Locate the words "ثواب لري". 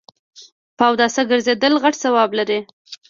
2.03-2.59